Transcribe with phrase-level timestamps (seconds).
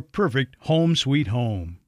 [0.00, 1.78] perfect home sweet home.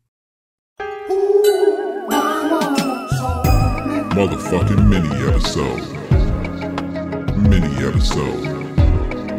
[4.17, 5.83] Motherfucking mini episode.
[7.37, 8.45] Mini episode.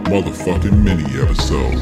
[0.06, 1.78] Motherfucking mini episode.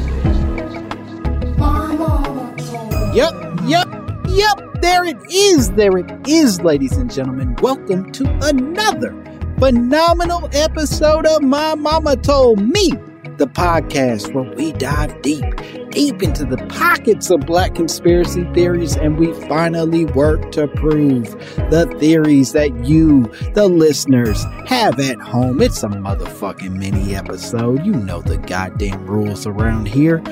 [3.14, 3.32] Yep,
[3.66, 3.88] yep,
[4.28, 4.82] yep.
[4.82, 5.72] There it is.
[5.72, 7.56] There it is, ladies and gentlemen.
[7.62, 9.14] Welcome to another
[9.58, 12.92] phenomenal episode of My Mama Told Me,
[13.38, 15.44] the podcast where we dive deep,
[15.90, 21.30] deep into the pockets of black conspiracy theories and we finally work to prove
[21.70, 25.60] the theories that you, the listeners, have at home.
[25.60, 27.84] It's a motherfucking mini episode.
[27.84, 30.22] You know the goddamn rules around here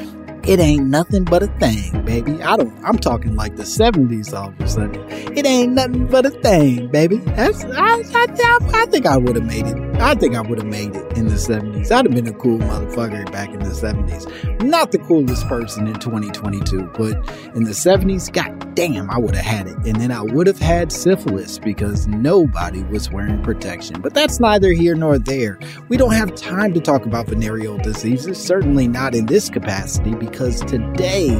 [0.46, 2.42] it ain't nothing but a thing, baby.
[2.42, 5.00] I don't, I'm talking like the 70s all of a sudden.
[5.10, 7.16] It ain't nothing but a thing, baby.
[7.16, 9.93] That's, I, I, I think I would have made it.
[10.00, 11.90] I think I would have made it in the 70s.
[11.90, 14.62] I'd have been a cool motherfucker back in the 70s.
[14.62, 17.16] Not the coolest person in 2022, but
[17.54, 19.76] in the 70s, god damn, I would have had it.
[19.86, 24.00] And then I would have had syphilis because nobody was wearing protection.
[24.00, 25.58] But that's neither here nor there.
[25.88, 30.60] We don't have time to talk about venereal diseases, certainly not in this capacity because
[30.62, 31.30] today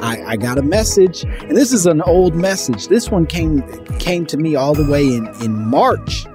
[0.00, 2.88] I, I, got a message, and this is an old message.
[2.88, 3.62] This one came
[3.98, 6.26] came to me all the way in in March,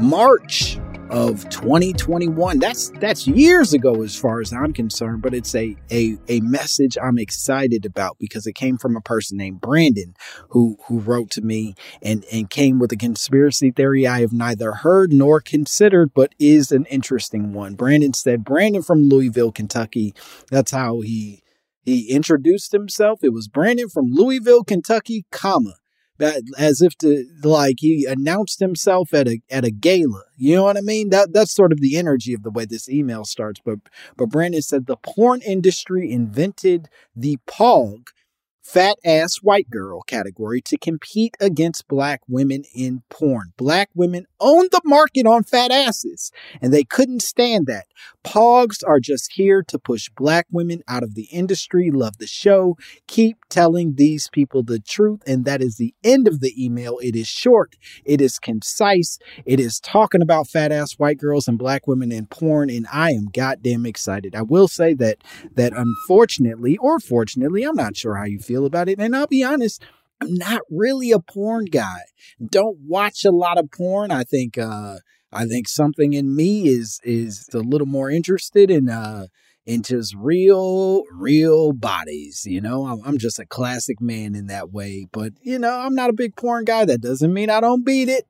[0.00, 0.78] March
[1.10, 2.58] of 2021.
[2.58, 6.96] That's that's years ago as far as I'm concerned, but it's a a a message
[7.02, 10.14] I'm excited about because it came from a person named Brandon
[10.50, 14.72] who who wrote to me and and came with a conspiracy theory I have neither
[14.72, 17.74] heard nor considered but is an interesting one.
[17.74, 20.14] Brandon said Brandon from Louisville, Kentucky.
[20.50, 21.42] That's how he
[21.84, 23.20] he introduced himself.
[23.22, 25.74] It was Brandon from Louisville, Kentucky, comma,
[26.58, 30.24] as if to like he announced himself at a at a gala.
[30.36, 31.10] You know what I mean?
[31.10, 33.60] That that's sort of the energy of the way this email starts.
[33.64, 33.78] But
[34.16, 38.08] but Brandon said the porn industry invented the PAWG,
[38.66, 43.52] fat ass white girl category to compete against black women in porn.
[43.56, 47.86] Black women own the market on fat asses, and they couldn't stand that.
[48.24, 51.90] PAWGs are just here to push black women out of the industry.
[51.92, 52.76] Love the show.
[53.06, 55.22] Keep telling these people the truth.
[55.26, 56.98] And that is the end of the email.
[56.98, 61.56] It is short, it is concise, it is talking about fat ass white girls and
[61.56, 62.68] black women in porn.
[62.68, 64.34] And I am goddamn excited.
[64.34, 65.18] I will say that,
[65.54, 68.98] that unfortunately or fortunately, I'm not sure how you feel about it.
[68.98, 69.84] And I'll be honest,
[70.20, 72.00] I'm not really a porn guy.
[72.44, 74.10] Don't watch a lot of porn.
[74.10, 74.98] I think, uh,
[75.32, 79.26] I think something in me is is a little more interested in uh
[79.66, 82.44] in just real real bodies.
[82.46, 85.06] You know, I'm, I'm just a classic man in that way.
[85.12, 86.84] But you know, I'm not a big porn guy.
[86.84, 88.24] That doesn't mean I don't beat it.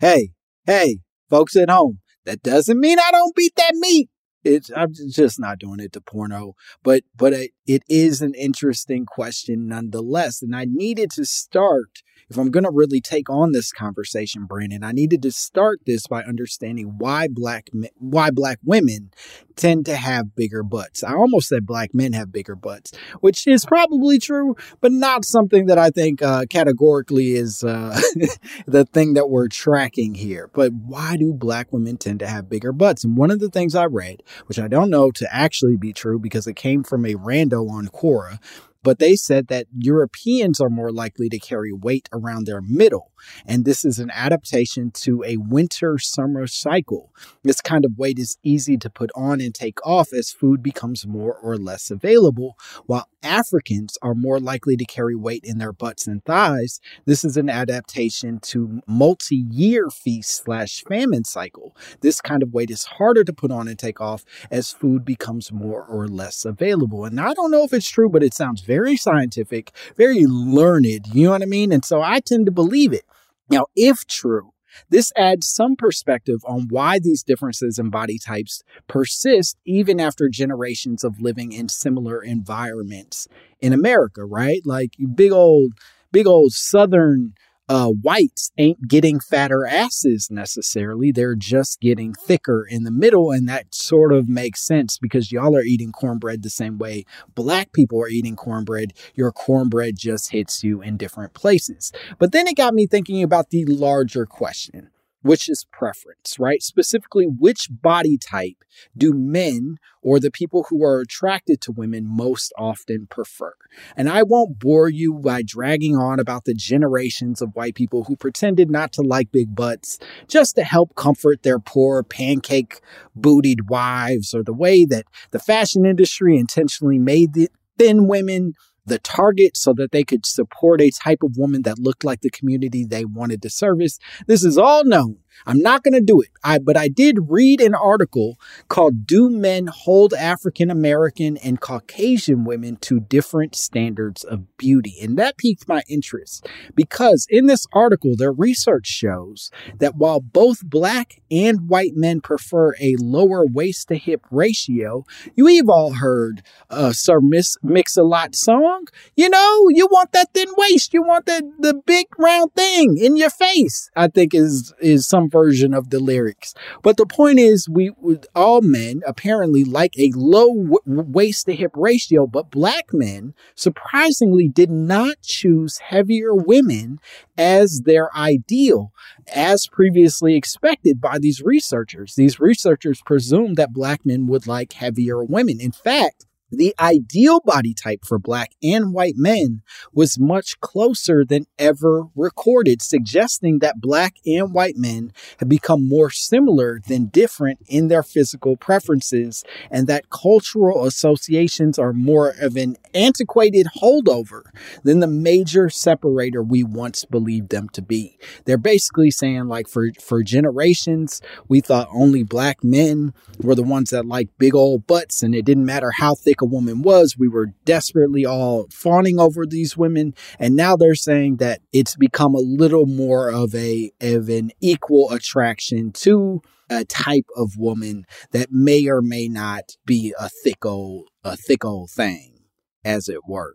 [0.00, 0.30] Hey,
[0.66, 4.08] hey, folks at home, that doesn't mean I don't beat that meat.
[4.44, 9.04] It's I'm just not doing it to porno, but but it, it is an interesting
[9.06, 13.72] question nonetheless, and I needed to start if I'm going to really take on this
[13.72, 19.10] conversation, Brandon, I needed to start this by understanding why black men, why black women
[19.56, 21.02] tend to have bigger butts.
[21.02, 25.66] I almost said black men have bigger butts, which is probably true, but not something
[25.66, 28.00] that I think uh, categorically is uh,
[28.66, 30.48] the thing that we're tracking here.
[30.54, 33.04] But why do black women tend to have bigger butts?
[33.04, 36.18] And one of the things I read, which I don't know to actually be true
[36.18, 38.38] because it came from a rando on Quora,
[38.82, 43.09] but they said that Europeans are more likely to carry weight around their middle.
[43.46, 47.12] And this is an adaptation to a winter summer cycle.
[47.42, 51.06] This kind of weight is easy to put on and take off as food becomes
[51.06, 52.56] more or less available,
[52.86, 56.80] while Africans are more likely to carry weight in their butts and thighs.
[57.04, 61.76] This is an adaptation to multi-year feast slash famine cycle.
[62.00, 65.52] This kind of weight is harder to put on and take off as food becomes
[65.52, 67.04] more or less available.
[67.04, 71.08] And I don't know if it's true, but it sounds very scientific, very learned.
[71.12, 71.72] You know what I mean?
[71.72, 73.04] And so I tend to believe it.
[73.50, 74.52] Now, if true,
[74.88, 81.02] this adds some perspective on why these differences in body types persist even after generations
[81.02, 83.26] of living in similar environments
[83.60, 84.62] in America, right?
[84.64, 85.72] Like big old,
[86.12, 87.34] big old Southern
[87.70, 91.12] uh, whites ain't getting fatter asses necessarily.
[91.12, 93.30] They're just getting thicker in the middle.
[93.30, 97.04] And that sort of makes sense because y'all are eating cornbread the same way
[97.36, 98.92] black people are eating cornbread.
[99.14, 101.92] Your cornbread just hits you in different places.
[102.18, 104.90] But then it got me thinking about the larger question
[105.22, 106.62] which is preference, right?
[106.62, 108.64] Specifically, which body type
[108.96, 113.52] do men or the people who are attracted to women most often prefer?
[113.96, 118.16] And I won't bore you by dragging on about the generations of white people who
[118.16, 122.80] pretended not to like big butts just to help comfort their poor pancake
[123.18, 128.54] bootied wives, or the way that the fashion industry intentionally made the thin women
[128.90, 132.30] the target so that they could support a type of woman that looked like the
[132.30, 133.98] community they wanted to service.
[134.26, 135.16] This is all known.
[135.46, 136.28] I'm not going to do it.
[136.42, 138.38] I, but I did read an article
[138.68, 144.96] called Do Men Hold African American and Caucasian Women to Different Standards of Beauty?
[145.02, 150.64] And that piqued my interest because in this article, their research shows that while both
[150.64, 155.04] black and white men prefer a lower waist to hip ratio,
[155.34, 158.86] you've all heard uh, Sir Miss Mix-a-Lot song.
[159.16, 160.92] You know, you want that thin waist.
[160.92, 165.29] You want that the big round thing in your face, I think is, is some
[165.30, 166.54] version of the lyrics.
[166.82, 167.90] But the point is, we
[168.34, 174.70] all men apparently like a low waist to hip ratio, but black men surprisingly did
[174.70, 176.98] not choose heavier women
[177.38, 178.92] as their ideal,
[179.34, 182.14] as previously expected by these researchers.
[182.14, 185.60] These researchers presumed that black men would like heavier women.
[185.60, 189.62] In fact, the ideal body type for black and white men
[189.92, 196.10] was much closer than ever recorded, suggesting that black and white men have become more
[196.10, 202.76] similar than different in their physical preferences, and that cultural associations are more of an
[202.94, 204.42] antiquated holdover
[204.82, 208.18] than the major separator we once believed them to be.
[208.44, 213.90] They're basically saying, like, for, for generations, we thought only black men were the ones
[213.90, 217.16] that like big old butts, and it didn't matter how thick a woman was.
[217.18, 220.14] We were desperately all fawning over these women.
[220.38, 225.10] And now they're saying that it's become a little more of a, of an equal
[225.12, 231.08] attraction to a type of woman that may or may not be a thick old,
[231.24, 232.44] a thick old thing,
[232.84, 233.54] as it were.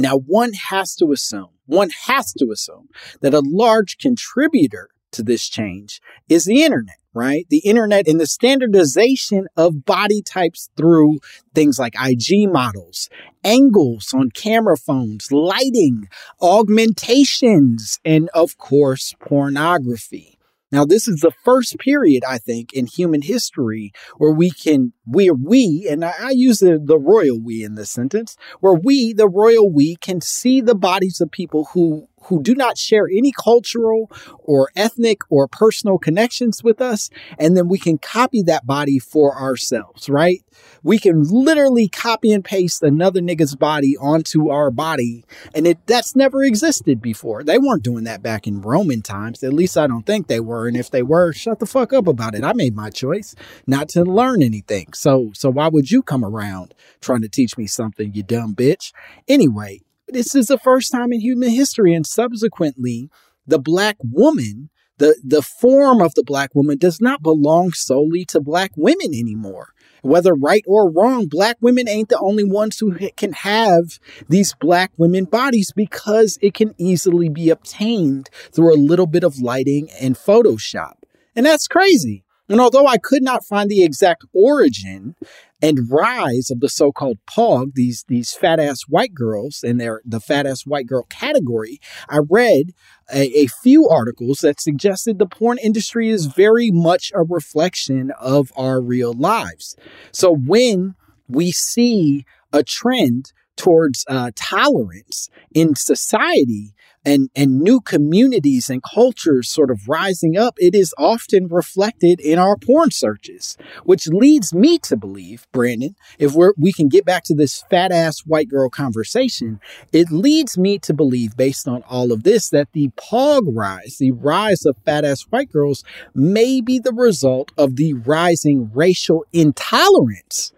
[0.00, 2.88] Now, one has to assume, one has to assume
[3.20, 7.46] that a large contributor to this change is the internet, right?
[7.50, 11.18] The internet and the standardization of body types through
[11.54, 13.10] things like IG models,
[13.44, 16.08] angles on camera phones, lighting,
[16.40, 20.39] augmentations, and of course, pornography.
[20.72, 25.34] Now, this is the first period, I think, in human history where we can, where
[25.34, 29.28] we, and I, I use the, the royal we in this sentence, where we, the
[29.28, 34.10] royal we, can see the bodies of people who who do not share any cultural
[34.38, 37.10] or ethnic or personal connections with us.
[37.38, 40.42] And then we can copy that body for ourselves, right?
[40.82, 45.24] We can literally copy and paste another nigga's body onto our body.
[45.54, 47.42] And it, that's never existed before.
[47.42, 49.42] They weren't doing that back in Roman times.
[49.42, 50.68] At least I don't think they were.
[50.68, 52.44] And if they were, shut the fuck up about it.
[52.44, 53.34] I made my choice
[53.66, 54.92] not to learn anything.
[54.92, 58.92] So, so why would you come around trying to teach me something, you dumb bitch?
[59.28, 59.80] Anyway,
[60.12, 63.10] this is the first time in human history, and subsequently,
[63.46, 68.40] the black woman, the, the form of the black woman does not belong solely to
[68.40, 69.68] black women anymore.
[70.02, 73.98] Whether right or wrong, black women ain't the only ones who can have
[74.28, 79.40] these black women bodies because it can easily be obtained through a little bit of
[79.40, 80.94] lighting and Photoshop.
[81.36, 82.24] And that's crazy.
[82.50, 85.14] And although I could not find the exact origin
[85.62, 90.18] and rise of the so-called PAWG, these these fat ass white girls and their the
[90.18, 91.78] fat ass white girl category,
[92.08, 92.72] I read
[93.12, 98.52] a, a, few articles that suggested the porn industry is very much a reflection of
[98.56, 99.76] our real lives.
[100.10, 100.96] So when
[101.28, 109.50] we see a trend towards uh, tolerance in society, and, and new communities and cultures
[109.50, 114.78] sort of rising up, it is often reflected in our porn searches, which leads me
[114.78, 118.68] to believe, Brandon, if we're, we can get back to this fat ass white girl
[118.68, 119.60] conversation,
[119.92, 124.10] it leads me to believe, based on all of this, that the PAWG rise, the
[124.10, 130.52] rise of fat ass white girls, may be the result of the rising racial intolerance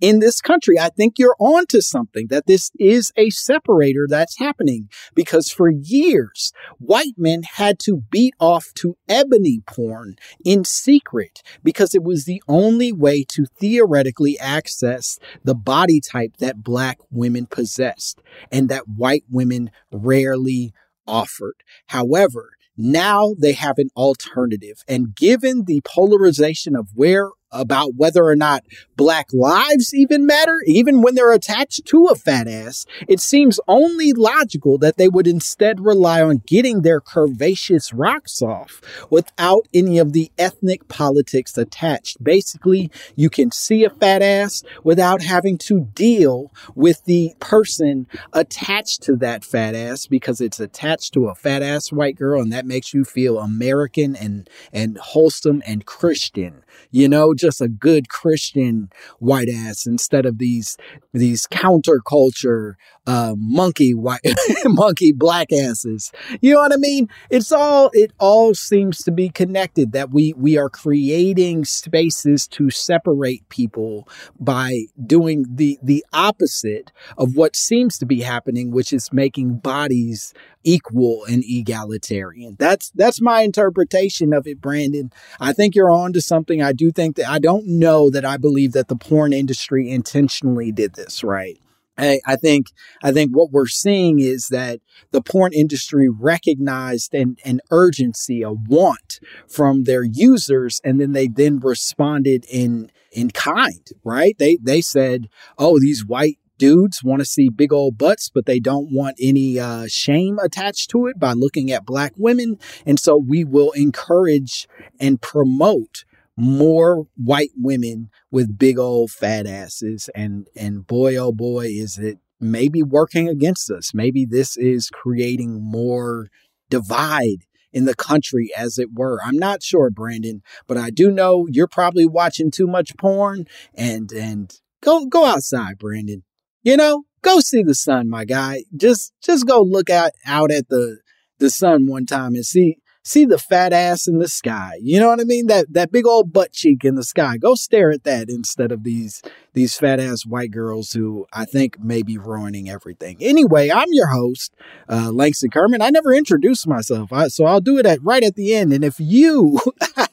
[0.00, 0.78] in this country.
[0.78, 5.70] I think you're on to something that this is a separator that's happening because for
[5.70, 12.24] years, white men had to beat off to ebony porn in secret because it was
[12.24, 18.20] the only way to theoretically access the body type that black women possessed
[18.52, 20.72] and that white women rarely
[21.06, 21.54] offered.
[21.86, 24.82] However, now they have an alternative.
[24.86, 28.64] And given the polarization of where about whether or not
[28.96, 34.12] black lives even matter, even when they're attached to a fat ass, it seems only
[34.12, 40.12] logical that they would instead rely on getting their curvaceous rocks off without any of
[40.12, 42.22] the ethnic politics attached.
[42.22, 49.02] Basically, you can see a fat ass without having to deal with the person attached
[49.02, 52.66] to that fat ass because it's attached to a fat ass white girl and that
[52.66, 56.62] makes you feel American and, and wholesome and Christian.
[56.90, 60.76] You know, just a good Christian white ass instead of these
[61.12, 62.74] these counterculture
[63.06, 64.20] uh, monkey white
[64.64, 66.12] monkey black asses.
[66.40, 67.08] You know what I mean?
[67.30, 69.92] It's all it all seems to be connected.
[69.92, 74.08] That we we are creating spaces to separate people
[74.38, 80.34] by doing the the opposite of what seems to be happening, which is making bodies
[80.64, 82.56] equal and egalitarian.
[82.58, 85.12] That's that's my interpretation of it, Brandon.
[85.40, 86.60] I think you're on to something.
[86.60, 90.72] I do think that I don't know that I believe that the porn industry intentionally
[90.72, 91.58] did this, right?
[91.98, 92.66] I, I think
[93.02, 94.80] I think what we're seeing is that
[95.12, 101.28] the porn industry recognized an, an urgency, a want from their users, and then they
[101.28, 104.36] then responded in in kind, right?
[104.38, 108.58] They they said, "Oh, these white dudes want to see big old butts, but they
[108.58, 112.58] don't want any uh, shame attached to it by looking at black women.
[112.84, 114.66] And so we will encourage
[114.98, 116.04] and promote
[116.36, 120.10] more white women with big old fat asses.
[120.14, 123.92] And, and boy, oh boy, is it maybe working against us.
[123.94, 126.28] Maybe this is creating more
[126.68, 129.20] divide in the country, as it were.
[129.22, 134.10] I'm not sure, Brandon, but I do know you're probably watching too much porn and,
[134.12, 134.52] and
[134.82, 136.22] go, go outside, Brandon
[136.62, 138.64] You know, go see the sun, my guy.
[138.74, 140.98] Just just go look out out at the
[141.38, 144.72] the sun one time and see see the fat ass in the sky.
[144.82, 145.46] You know what I mean?
[145.46, 147.38] That that big old butt cheek in the sky.
[147.38, 149.22] Go stare at that instead of these
[149.52, 153.16] these fat ass white girls who I think may be ruining everything.
[153.20, 154.52] Anyway, I'm your host,
[154.88, 155.80] uh, Langston Kerman.
[155.80, 158.72] I never introduced myself, I, so I'll do it at right at the end.
[158.72, 159.60] And if you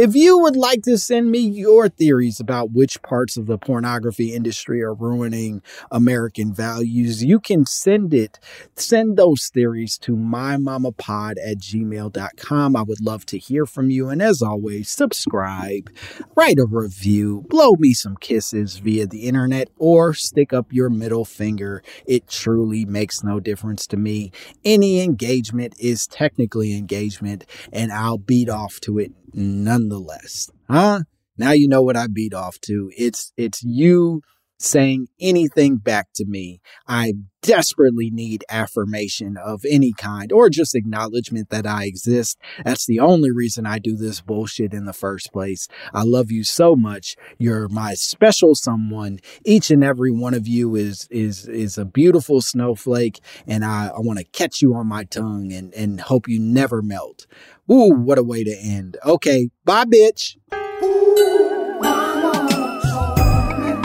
[0.00, 4.32] if you would like to send me your theories about which parts of the pornography
[4.32, 8.38] industry are ruining American values, you can send it,
[8.76, 12.76] send those theories to mymamapod at gmail.com.
[12.76, 14.08] I would love to hear from you.
[14.08, 15.90] And as always, subscribe,
[16.34, 21.26] write a review, blow me some kisses via the internet, or stick up your middle
[21.26, 21.82] finger.
[22.06, 24.32] It truly makes no difference to me.
[24.64, 30.50] Any engagement is technically engagement, and I'll beat off to it nonetheless.
[30.68, 31.00] Huh?
[31.36, 32.90] Now you know what I beat off to.
[32.96, 34.22] It's it's you
[34.60, 36.60] saying anything back to me.
[36.86, 42.38] I desperately need affirmation of any kind or just acknowledgement that I exist.
[42.62, 45.66] That's the only reason I do this bullshit in the first place.
[45.94, 47.16] I love you so much.
[47.38, 49.20] You're my special someone.
[49.46, 54.00] Each and every one of you is is is a beautiful snowflake and I, I
[54.00, 57.26] want to catch you on my tongue and and hope you never melt.
[57.72, 58.98] Ooh, what a way to end.
[59.06, 60.36] Okay, bye bitch.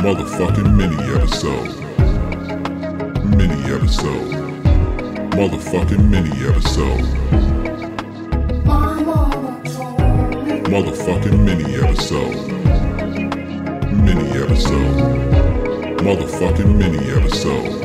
[0.05, 1.71] Motherfucking mini episode.
[3.25, 4.29] Mini episode.
[5.33, 7.05] Motherfucking mini episode.
[10.69, 12.35] Motherfucking mini episode.
[14.05, 14.95] Mini episode.
[16.03, 17.84] Motherfucking mini episode.